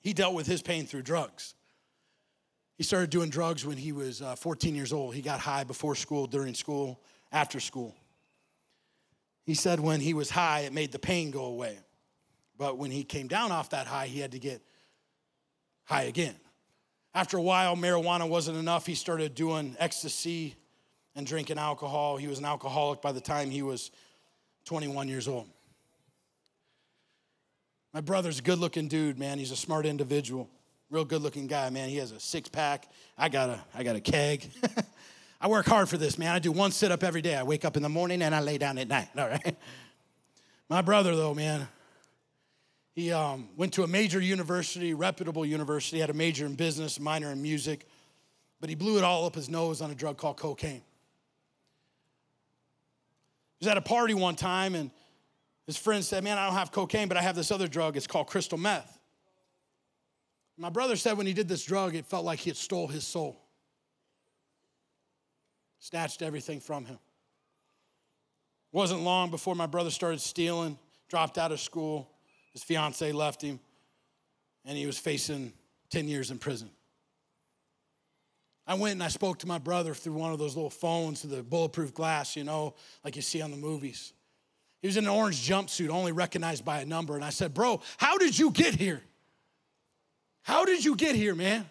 [0.01, 1.55] he dealt with his pain through drugs.
[2.81, 5.15] He started doing drugs when he was uh, 14 years old.
[5.15, 6.99] He got high before school, during school,
[7.31, 7.95] after school.
[9.45, 11.79] He said when he was high, it made the pain go away.
[12.57, 14.63] But when he came down off that high, he had to get
[15.85, 16.35] high again.
[17.15, 18.87] After a while, marijuana wasn't enough.
[18.87, 20.55] He started doing ecstasy
[21.15, 22.17] and drinking alcohol.
[22.17, 23.91] He was an alcoholic by the time he was
[24.65, 25.49] 21 years old.
[27.93, 29.39] My brother's a good looking dude, man.
[29.39, 30.49] He's a smart individual
[30.91, 31.89] real good looking guy, man.
[31.89, 32.89] He has a six pack.
[33.17, 34.51] I got a, I got a keg.
[35.41, 36.35] I work hard for this, man.
[36.35, 37.35] I do one sit up every day.
[37.35, 39.57] I wake up in the morning and I lay down at night, all right?
[40.69, 41.67] My brother, though, man,
[42.93, 47.31] he um, went to a major university, reputable university, had a major in business, minor
[47.31, 47.87] in music,
[48.61, 50.83] but he blew it all up his nose on a drug called cocaine.
[53.59, 54.91] He was at a party one time and
[55.67, 57.97] his friend said, Man, I don't have cocaine, but I have this other drug.
[57.97, 59.00] It's called crystal meth.
[60.61, 63.07] My brother said when he did this drug, it felt like he had stole his
[63.07, 63.41] soul,
[65.79, 66.99] snatched everything from him.
[68.73, 72.11] It wasn't long before my brother started stealing, dropped out of school.
[72.53, 73.59] His fiance left him,
[74.67, 75.55] and he was facing
[75.93, 76.69] 10 years in prison.
[78.67, 81.37] I went and I spoke to my brother through one of those little phones through
[81.37, 84.13] the bulletproof glass, you know, like you see on the movies.
[84.83, 87.15] He was in an orange jumpsuit, only recognized by a number.
[87.15, 89.03] And I said, Bro, how did you get here?
[90.43, 91.67] How did you get here, man?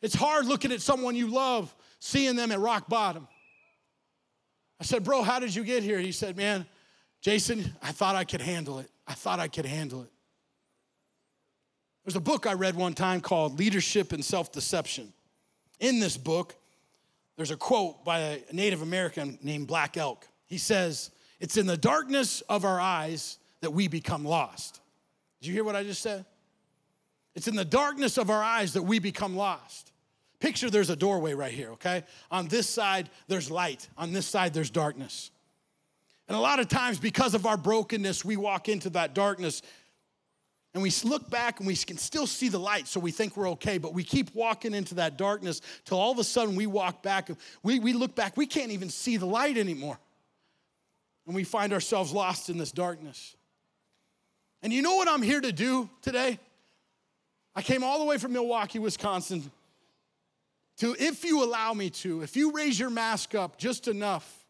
[0.00, 3.28] It's hard looking at someone you love, seeing them at rock bottom.
[4.80, 6.00] I said, Bro, how did you get here?
[6.00, 6.66] He said, Man,
[7.20, 8.90] Jason, I thought I could handle it.
[9.06, 10.10] I thought I could handle it.
[12.04, 15.12] There's a book I read one time called Leadership and Self Deception.
[15.78, 16.56] In this book,
[17.36, 20.26] there's a quote by a Native American named Black Elk.
[20.46, 24.80] He says, It's in the darkness of our eyes that we become lost.
[25.40, 26.24] Did you hear what I just said?
[27.34, 29.92] It's in the darkness of our eyes that we become lost.
[30.38, 32.02] Picture there's a doorway right here, okay?
[32.30, 33.88] On this side, there's light.
[33.96, 35.30] On this side, there's darkness.
[36.28, 39.62] And a lot of times, because of our brokenness, we walk into that darkness
[40.74, 43.50] and we look back and we can still see the light, so we think we're
[43.50, 47.02] okay, but we keep walking into that darkness till all of a sudden we walk
[47.02, 49.98] back and we, we look back, we can't even see the light anymore.
[51.26, 53.36] And we find ourselves lost in this darkness.
[54.62, 56.38] And you know what I'm here to do today?
[57.54, 59.50] I came all the way from Milwaukee, Wisconsin,
[60.78, 64.46] to, if you allow me to, if you raise your mask up just enough,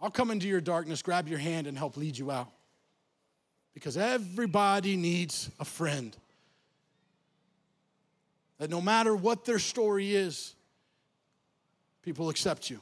[0.00, 2.50] I'll come into your darkness, grab your hand, and help lead you out.
[3.74, 6.16] Because everybody needs a friend.
[8.58, 10.54] That no matter what their story is,
[12.02, 12.80] people accept you.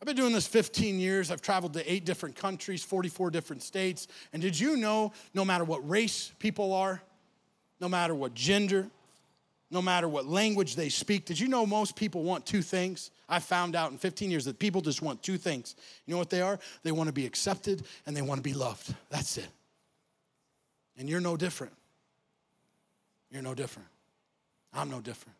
[0.00, 1.30] I've been doing this 15 years.
[1.30, 4.08] I've traveled to eight different countries, 44 different states.
[4.32, 7.02] And did you know no matter what race people are,
[7.80, 8.86] no matter what gender,
[9.70, 11.24] no matter what language they speak.
[11.24, 13.10] Did you know most people want two things?
[13.28, 15.76] I found out in 15 years that people just want two things.
[16.06, 16.58] You know what they are?
[16.82, 18.94] They want to be accepted and they want to be loved.
[19.08, 19.48] That's it.
[20.98, 21.72] And you're no different.
[23.30, 23.88] You're no different.
[24.72, 25.36] I'm no different.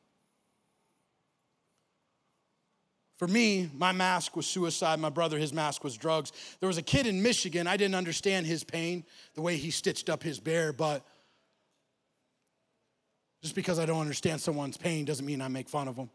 [3.18, 4.98] For me, my mask was suicide.
[4.98, 6.32] My brother, his mask was drugs.
[6.60, 7.66] There was a kid in Michigan.
[7.66, 11.04] I didn't understand his pain, the way he stitched up his bear, but
[13.42, 16.10] just because I don't understand someone's pain doesn't mean I make fun of them.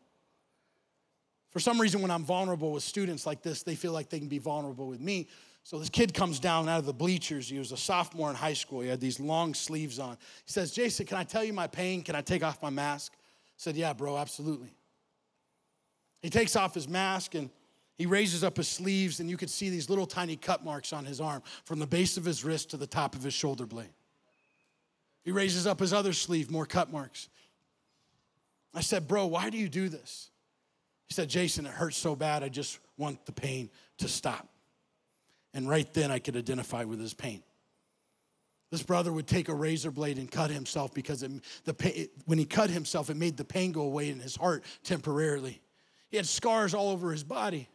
[1.50, 4.28] For some reason, when I'm vulnerable with students like this, they feel like they can
[4.28, 5.30] be vulnerable with me.
[5.64, 7.50] So this kid comes down out of the bleachers.
[7.50, 8.82] He was a sophomore in high school.
[8.82, 10.18] He had these long sleeves on.
[10.46, 12.04] He says, Jason, can I tell you my pain?
[12.04, 13.14] Can I take off my mask?
[13.16, 13.18] I
[13.58, 14.76] said, Yeah, bro, absolutely.
[16.22, 17.50] He takes off his mask and
[17.98, 21.06] he raises up his sleeves, and you could see these little tiny cut marks on
[21.06, 23.94] his arm from the base of his wrist to the top of his shoulder blade.
[25.26, 27.28] He raises up his other sleeve, more cut marks.
[28.74, 30.30] I said, Bro, why do you do this?
[31.08, 34.48] He said, Jason, it hurts so bad, I just want the pain to stop.
[35.54, 37.42] And right then I could identify with his pain.
[38.72, 41.32] This brother would take a razor blade and cut himself because it,
[41.64, 45.62] the when he cut himself, it made the pain go away in his heart temporarily.
[46.10, 47.70] He had scars all over his body.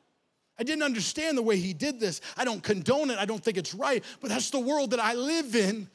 [0.58, 2.20] I didn't understand the way he did this.
[2.36, 3.18] I don't condone it.
[3.18, 5.88] I don't think it's right, but that's the world that I live in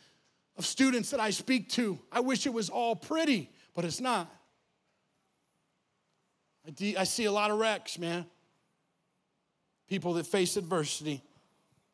[0.58, 2.00] of students that I speak to.
[2.12, 4.32] I wish it was all pretty, but it's not.
[6.68, 8.26] I, de- I see a lot of wrecks, man.
[9.88, 11.24] People that face adversity.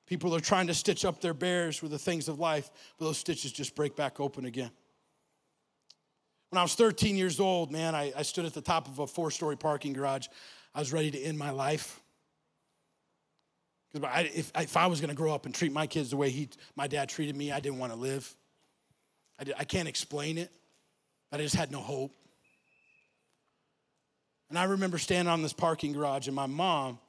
[0.06, 3.18] People are trying to stitch up their bears with the things of life, but those
[3.18, 4.72] stitches just break back open again.
[6.50, 9.08] When I was 13 years old, man, I, I stood at the top of a
[9.08, 10.28] four story parking garage.
[10.76, 12.02] I was ready to end my life.
[13.94, 16.30] Because if, if I was going to grow up and treat my kids the way
[16.30, 18.36] he, my dad treated me, I didn't want to live.
[19.42, 20.52] I, did, I can't explain it,
[21.32, 22.16] but I just had no hope.
[24.50, 27.00] And I remember standing on this parking garage, and my mom,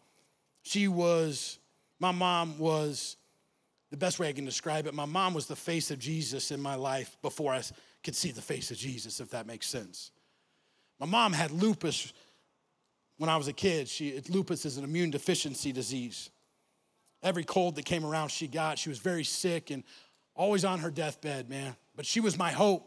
[0.63, 1.59] she was,
[2.01, 3.17] my mom was,
[3.91, 6.63] the best way I can describe it, my mom was the face of Jesus in
[6.63, 7.63] my life before I
[8.03, 10.11] could see the face of Jesus, if that makes sense.
[10.99, 12.15] My mom had lupus
[13.19, 13.89] when I was a kid.
[13.89, 16.31] She, lupus is an immune deficiency disease.
[17.23, 18.79] Every cold that came around, she got.
[18.79, 19.85] She was very sick and
[20.35, 22.85] always on her deathbed, man but she was my hope.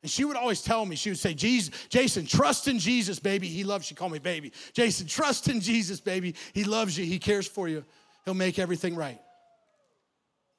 [0.00, 3.48] And she would always tell me, she would say, Jason, trust in Jesus, baby.
[3.48, 3.96] He loves you.
[3.96, 4.52] Call me baby.
[4.74, 6.36] Jason, trust in Jesus, baby.
[6.52, 7.04] He loves you.
[7.04, 7.84] He cares for you.
[8.24, 9.18] He'll make everything right.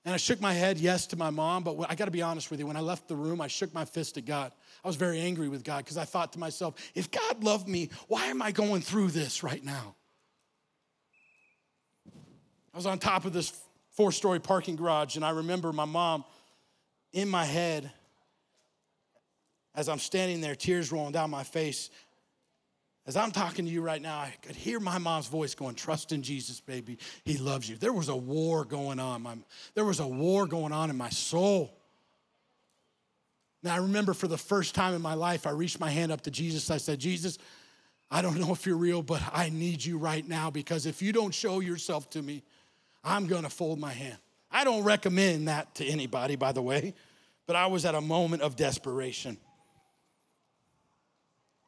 [0.04, 2.52] And I shook my head yes to my mom, but I got to be honest
[2.52, 2.68] with you.
[2.68, 4.52] When I left the room, I shook my fist at God.
[4.84, 7.92] I was very angry with God because I thought to myself, if God loved me,
[8.10, 9.96] why am I going through this right now?
[12.74, 13.58] I was on top of this
[13.92, 16.26] four story parking garage, and I remember my mom
[17.14, 17.92] in my head
[19.76, 21.90] as I'm standing there, tears rolling down my face.
[23.06, 26.12] As I'm talking to you right now, I could hear my mom's voice going, Trust
[26.12, 27.00] in Jesus, baby.
[27.26, 27.76] He loves you.
[27.76, 29.44] There was a war going on.
[29.74, 31.76] there was a war going on in my soul.
[33.62, 36.22] Now, I remember for the first time in my life, I reached my hand up
[36.22, 36.70] to Jesus.
[36.70, 37.38] I said, Jesus,
[38.12, 41.12] I don't know if you're real, but I need you right now because if you
[41.12, 42.44] don't show yourself to me,
[43.04, 44.18] I'm gonna fold my hand.
[44.54, 46.94] I don't recommend that to anybody, by the way,
[47.48, 49.38] but I was at a moment of desperation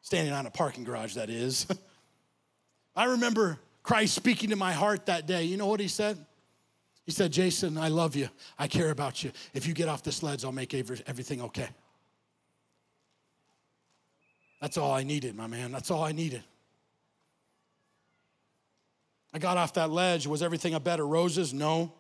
[0.06, 1.66] standing on a parking garage, that is.
[2.96, 5.46] I remember Christ speaking to my heart that day.
[5.46, 6.24] You know what he said?
[7.06, 8.30] He said, Jason, I love you.
[8.58, 9.32] I care about you.
[9.56, 11.70] If you get off the sleds, I'll make everything okay.
[14.62, 15.72] That's all I needed, my man.
[15.72, 16.44] That's all I needed.
[19.34, 20.28] I got off that ledge.
[20.28, 21.54] Was everything a bed of roses?
[21.54, 21.94] No.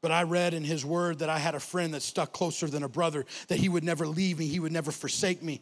[0.00, 2.82] But I read in his word that I had a friend that stuck closer than
[2.82, 5.60] a brother, that he would never leave me, he would never forsake me.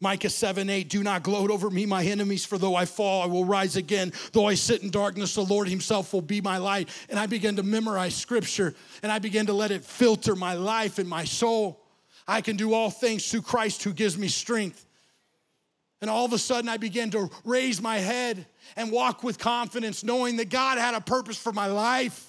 [0.00, 3.26] Micah 7 8, do not gloat over me, my enemies, for though I fall, I
[3.26, 4.12] will rise again.
[4.32, 6.88] Though I sit in darkness, the Lord Himself will be my light.
[7.08, 10.98] And I began to memorize scripture and I began to let it filter my life
[10.98, 11.80] and my soul.
[12.28, 14.84] I can do all things through Christ who gives me strength.
[16.00, 20.04] And all of a sudden, I began to raise my head and walk with confidence,
[20.04, 22.27] knowing that God had a purpose for my life.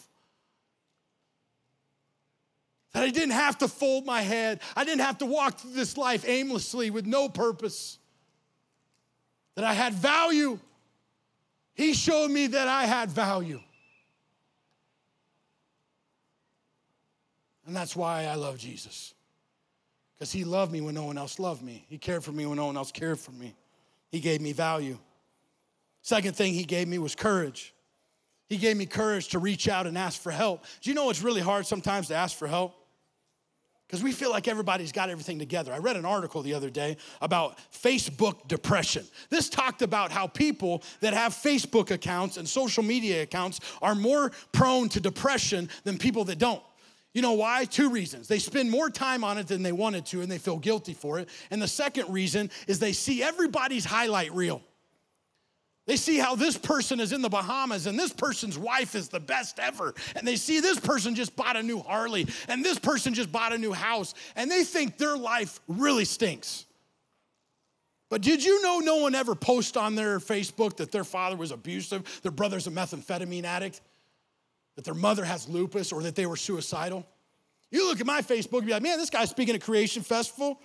[2.93, 4.61] That I didn't have to fold my head.
[4.75, 7.99] I didn't have to walk through this life aimlessly with no purpose.
[9.55, 10.59] That I had value.
[11.75, 13.61] He showed me that I had value.
[17.67, 19.13] And that's why I love Jesus.
[20.15, 21.85] Because he loved me when no one else loved me.
[21.87, 23.55] He cared for me when no one else cared for me.
[24.11, 24.97] He gave me value.
[26.01, 27.73] Second thing he gave me was courage.
[28.47, 30.63] He gave me courage to reach out and ask for help.
[30.81, 32.75] Do you know it's really hard sometimes to ask for help?
[33.89, 35.73] Because we feel like everybody's got everything together.
[35.73, 39.03] I read an article the other day about Facebook depression.
[39.31, 44.31] This talked about how people that have Facebook accounts and social media accounts are more
[44.51, 46.61] prone to depression than people that don't.
[47.15, 47.65] You know why?
[47.65, 48.27] Two reasons.
[48.27, 51.17] They spend more time on it than they wanted to and they feel guilty for
[51.17, 51.27] it.
[51.49, 54.61] And the second reason is they see everybody's highlight reel.
[55.89, 59.19] They see how this person is in the Bahamas and this person's wife is the
[59.19, 59.95] best ever.
[60.15, 63.53] And they see this person just bought a new Harley and this person just bought
[63.53, 64.13] a new house.
[64.35, 66.67] And they think their life really stinks.
[68.07, 71.49] But did you know no one ever post on their Facebook that their father was
[71.49, 73.81] abusive, their brother's a methamphetamine addict,
[74.75, 77.03] that their mother has lupus, or that they were suicidal?
[77.71, 80.61] You look at my Facebook and be like, man, this guy's speaking at Creation Festival.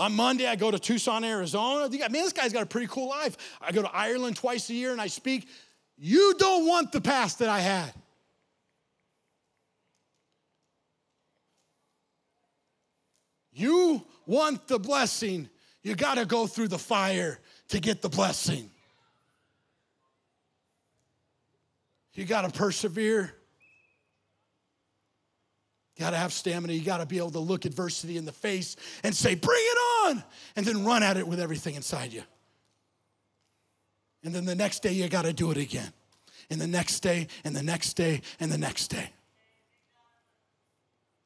[0.00, 1.86] On Monday, I go to Tucson, Arizona.
[1.90, 3.36] Man, this guy's got a pretty cool life.
[3.60, 5.46] I go to Ireland twice a year and I speak.
[5.98, 7.92] You don't want the past that I had.
[13.52, 15.50] You want the blessing,
[15.82, 18.70] you got to go through the fire to get the blessing.
[22.14, 23.34] You got to persevere.
[26.00, 26.72] You got to have stamina.
[26.72, 29.78] You got to be able to look adversity in the face and say, Bring it
[30.06, 30.24] on!
[30.56, 32.22] And then run at it with everything inside you.
[34.24, 35.92] And then the next day, you got to do it again.
[36.48, 39.10] And the next day, and the next day, and the next day.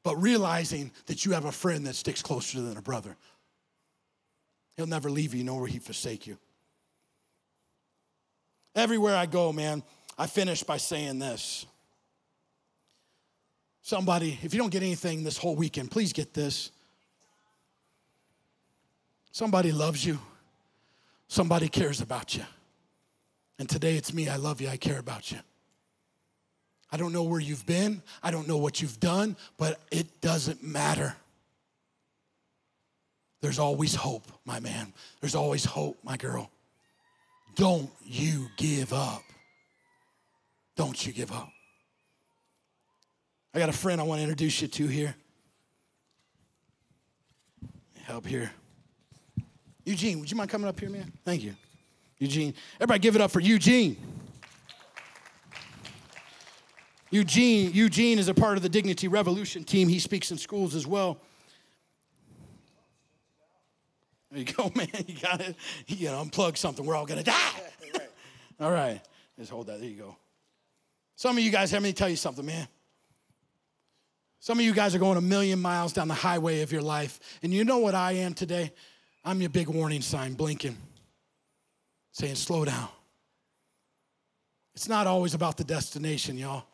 [0.03, 3.15] But realizing that you have a friend that sticks closer than a brother.
[4.75, 6.37] He'll never leave you, nor will he forsake you.
[8.75, 9.83] Everywhere I go, man,
[10.17, 11.65] I finish by saying this.
[13.85, 16.71] Somebody, if you don't get anything this whole weekend, please get this.
[19.31, 20.17] Somebody loves you,
[21.27, 22.41] somebody cares about you.
[23.59, 24.27] And today it's me.
[24.27, 24.69] I love you.
[24.69, 25.37] I care about you.
[26.91, 30.63] I don't know where you've been, I don't know what you've done, but it doesn't
[30.63, 31.15] matter.
[33.41, 34.93] There's always hope, my man.
[35.21, 36.49] There's always hope, my girl.
[37.53, 39.21] Don't you give up.
[40.75, 41.51] Don't you give up.
[43.55, 45.15] I got a friend I want to introduce you to here.
[48.03, 48.51] Help here.
[49.85, 51.09] Eugene, would you mind coming up here, man?
[51.23, 51.55] Thank you.
[52.19, 52.53] Eugene.
[52.75, 53.95] Everybody give it up for Eugene.
[57.11, 59.87] Eugene, Eugene is a part of the Dignity Revolution team.
[59.87, 61.21] He speaks in schools as well.
[64.31, 64.89] There you go, man.
[65.07, 65.55] You got it.
[65.87, 66.85] You know, unplug something.
[66.85, 67.61] We're all gonna die.
[68.59, 68.99] all right.
[69.39, 69.79] Just hold that.
[69.79, 70.17] There you go.
[71.15, 72.67] Some of you guys, let me tell you something, man.
[74.45, 77.19] Some of you guys are going a million miles down the highway of your life.
[77.41, 78.71] And you know what I am today?
[79.23, 80.77] I'm your big warning sign, blinking,
[82.11, 82.89] saying, slow down.
[84.75, 86.65] It's not always about the destination, y'all.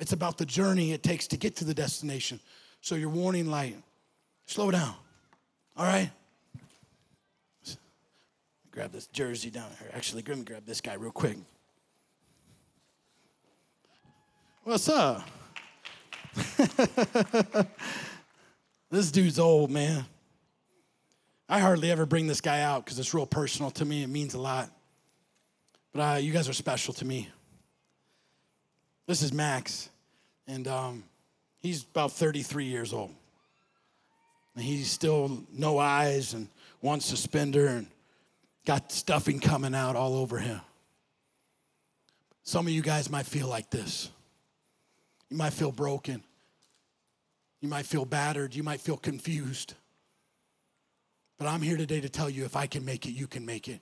[0.00, 2.40] It's about the journey it takes to get to the destination.
[2.80, 3.76] So, your warning light,
[4.46, 4.94] slow down.
[5.76, 6.10] All right?
[8.70, 9.90] Grab this jersey down here.
[9.92, 11.36] Actually, let me grab this guy real quick.
[14.64, 15.28] What's up?
[18.90, 20.04] this dude's old, man.
[21.48, 24.02] I hardly ever bring this guy out because it's real personal to me.
[24.02, 24.70] It means a lot.
[25.92, 27.28] But uh, you guys are special to me.
[29.06, 29.88] This is Max,
[30.48, 31.04] and um,
[31.60, 33.14] he's about 33 years old.
[34.56, 36.48] And he's still no eyes and
[36.80, 37.86] one suspender and
[38.64, 40.60] got stuffing coming out all over him.
[42.42, 44.10] Some of you guys might feel like this.
[45.30, 46.22] You might feel broken.
[47.60, 48.54] You might feel battered.
[48.54, 49.74] You might feel confused.
[51.38, 53.68] But I'm here today to tell you if I can make it, you can make
[53.68, 53.80] it.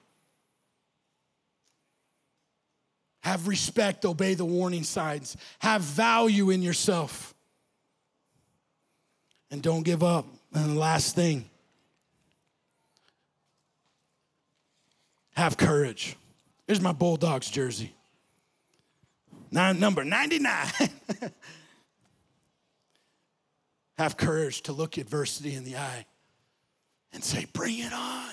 [3.23, 7.35] Have respect, obey the warning signs, have value in yourself.
[9.51, 10.27] And don't give up.
[10.53, 11.49] And the last thing,
[15.35, 16.17] have courage.
[16.67, 17.95] Here's my Bulldogs jersey.
[19.55, 20.67] Nine, number 99.
[23.99, 26.07] have courage to look adversity in the eye
[27.13, 28.33] and say, Bring it on.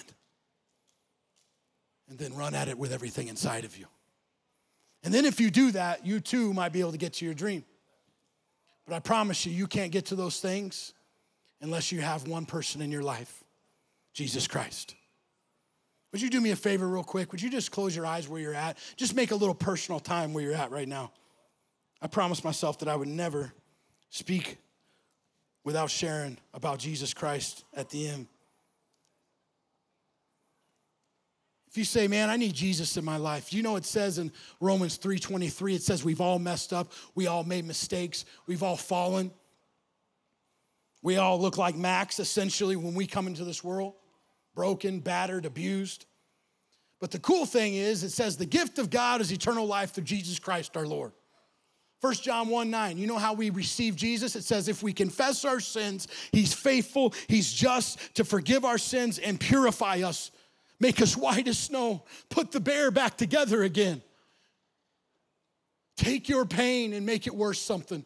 [2.10, 3.86] And then run at it with everything inside of you.
[5.04, 7.36] And then if you do that, you too might be able to get to your
[7.36, 7.66] dream.
[8.88, 10.96] But I promise you, you can't get to those things
[11.62, 13.44] unless you have one person in your life
[14.14, 14.96] Jesus Christ.
[16.12, 17.32] Would you do me a favor, real quick?
[17.32, 18.78] Would you just close your eyes where you're at?
[18.98, 21.12] Just make a little personal time where you're at right now.
[22.02, 23.54] I promised myself that I would never
[24.10, 24.58] speak
[25.64, 28.28] without sharing about Jesus Christ at the end.
[31.70, 34.34] If you say, "Man, I need Jesus in my life." You know it says in
[34.60, 39.32] Romans 3:23 it says we've all messed up, we all made mistakes, we've all fallen.
[41.02, 43.96] We all look like Max essentially when we come into this world,
[44.56, 46.06] broken, battered, abused.
[47.00, 50.04] But the cool thing is it says the gift of God is eternal life through
[50.04, 51.14] Jesus Christ our Lord.
[52.02, 54.36] 1 John 1 9, you know how we receive Jesus?
[54.36, 59.20] It says, if we confess our sins, he's faithful, he's just to forgive our sins
[59.20, 60.32] and purify us
[60.82, 64.02] make us white as snow, put the bear back together again.
[65.96, 68.04] Take your pain and make it worth something.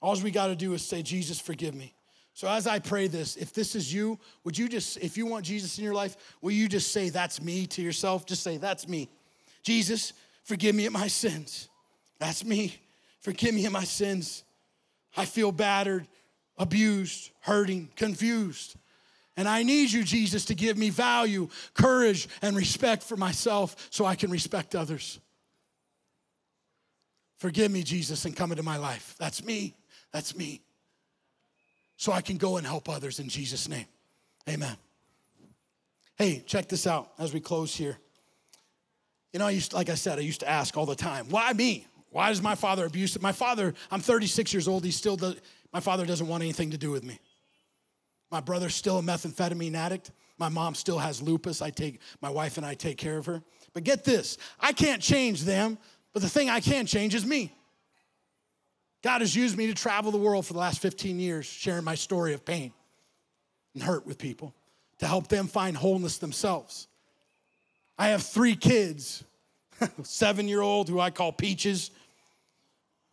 [0.00, 1.94] All we got to do is say, Jesus, forgive me.
[2.34, 5.44] So as I pray this, if this is you, would you just, if you want
[5.44, 8.26] Jesus in your life, will you just say, That's me to yourself?
[8.26, 9.08] Just say, That's me.
[9.62, 10.12] Jesus,
[10.42, 11.68] forgive me of my sins.
[12.18, 12.76] That's me.
[13.20, 14.42] Forgive me of my sins.
[15.16, 16.08] I feel battered,
[16.58, 18.74] abused, hurting, confused.
[19.36, 24.04] And I need you, Jesus, to give me value, courage, and respect for myself so
[24.04, 25.20] I can respect others.
[27.36, 29.14] Forgive me, Jesus, and come into my life.
[29.18, 29.74] That's me.
[30.12, 30.62] That's me.
[31.96, 33.86] So I can go and help others in Jesus' name.
[34.48, 34.76] Amen.
[36.16, 37.98] Hey, check this out as we close here.
[39.32, 41.52] You know, I used, like I said, I used to ask all the time, why
[41.52, 41.86] me?
[42.10, 43.22] Why does my father abuse it?
[43.22, 44.84] My father, I'm 36 years old.
[44.84, 45.36] He still does,
[45.72, 47.18] my father doesn't want anything to do with me.
[48.30, 50.12] My brother's still a methamphetamine addict.
[50.38, 51.62] My mom still has lupus.
[51.62, 53.42] I take my wife and I take care of her.
[53.72, 55.78] But get this, I can't change them,
[56.12, 57.52] but the thing I can change is me.
[59.04, 61.94] God has used me to travel the world for the last 15 years, sharing my
[61.94, 62.72] story of pain
[63.74, 64.54] and hurt with people
[64.98, 66.88] to help them find wholeness themselves.
[67.98, 69.22] I have three kids
[70.04, 71.90] seven year old, who I call Peaches,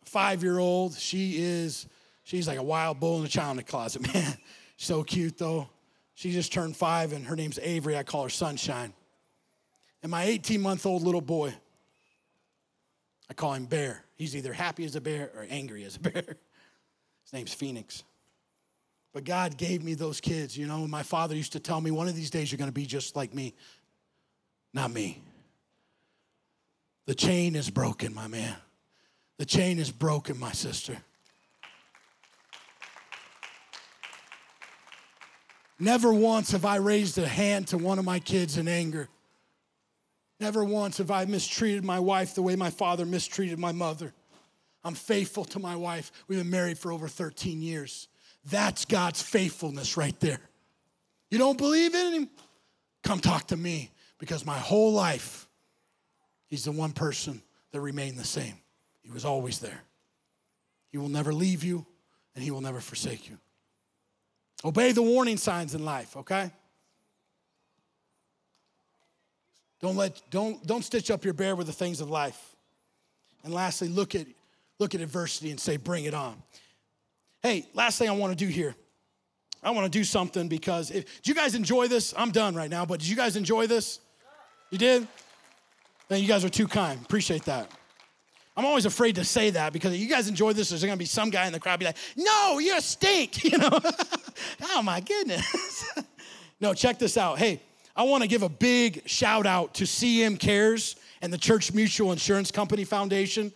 [0.06, 1.86] five year old, she is,
[2.24, 4.38] she's like a wild bull in a china closet, man.
[4.78, 5.68] So cute though.
[6.14, 7.98] She just turned five and her name's Avery.
[7.98, 8.94] I call her Sunshine.
[10.02, 11.54] And my 18 month old little boy,
[13.30, 14.04] I call him Bear.
[14.16, 16.12] He's either happy as a bear or angry as a bear.
[17.24, 18.04] His name's Phoenix.
[19.12, 20.86] But God gave me those kids, you know.
[20.86, 23.14] My father used to tell me, one of these days you're going to be just
[23.14, 23.54] like me.
[24.72, 25.20] Not me.
[27.06, 28.56] The chain is broken, my man.
[29.38, 30.96] The chain is broken, my sister.
[35.78, 39.08] Never once have I raised a hand to one of my kids in anger.
[40.42, 44.12] Never once have I mistreated my wife the way my father mistreated my mother.
[44.82, 46.10] I'm faithful to my wife.
[46.26, 48.08] We've been married for over 13 years.
[48.50, 50.40] That's God's faithfulness right there.
[51.30, 52.30] You don't believe in Him?
[53.04, 55.46] Come talk to me because my whole life,
[56.48, 57.40] He's the one person
[57.70, 58.54] that remained the same.
[59.02, 59.84] He was always there.
[60.88, 61.86] He will never leave you,
[62.34, 63.38] and He will never forsake you.
[64.64, 66.50] Obey the warning signs in life, okay?
[69.82, 72.40] Don't let don't don't stitch up your bear with the things of life.
[73.44, 74.26] And lastly, look at
[74.78, 76.40] look at adversity and say, bring it on.
[77.42, 78.76] Hey, last thing I want to do here.
[79.62, 82.14] I want to do something because if, do you guys enjoy this?
[82.16, 84.00] I'm done right now, but did you guys enjoy this?
[84.70, 85.06] You did?
[86.08, 87.00] Then you guys are too kind.
[87.00, 87.70] Appreciate that.
[88.56, 91.04] I'm always afraid to say that because if you guys enjoy this, there's gonna be
[91.04, 93.70] some guy in the crowd be like, no, you're a stink, you know?
[94.62, 95.84] oh my goodness.
[96.60, 97.38] no, check this out.
[97.38, 97.60] Hey,
[97.94, 102.50] I wanna give a big shout out to CM Cares and the Church Mutual Insurance
[102.50, 103.52] Company Foundation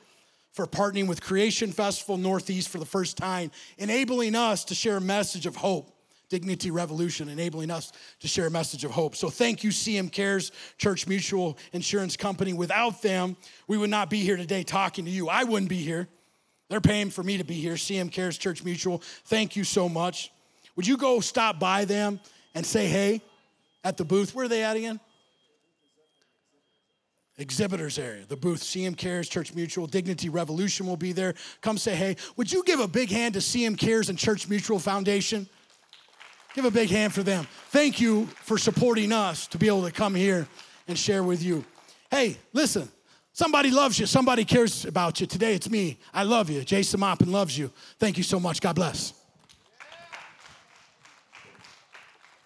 [0.52, 5.00] for partnering with Creation Festival Northeast for the first time, enabling us to share a
[5.00, 5.92] message of hope
[6.28, 9.14] Dignity Revolution, enabling us to share a message of hope.
[9.14, 12.52] So thank you, CM Cares, Church Mutual Insurance Company.
[12.52, 13.36] Without them,
[13.68, 15.28] we would not be here today talking to you.
[15.28, 16.08] I wouldn't be here.
[16.68, 17.74] They're paying for me to be here.
[17.74, 20.32] CM Cares, Church Mutual, thank you so much.
[20.74, 22.18] Would you go stop by them
[22.54, 23.22] and say hey
[23.86, 24.34] at the booth?
[24.34, 25.00] Where are they at again?
[27.38, 31.34] exhibitors area, the booth, CM Cares, Church Mutual, Dignity Revolution will be there.
[31.60, 32.16] Come say hey.
[32.36, 35.46] Would you give a big hand to CM Cares and Church Mutual Foundation?
[36.54, 37.46] Give a big hand for them.
[37.68, 40.48] Thank you for supporting us to be able to come here
[40.88, 41.62] and share with you.
[42.10, 42.88] Hey, listen,
[43.34, 45.26] somebody loves you, somebody cares about you.
[45.26, 45.98] Today it's me.
[46.14, 46.64] I love you.
[46.64, 47.70] Jason Maupin loves you.
[47.98, 48.62] Thank you so much.
[48.62, 49.12] God bless.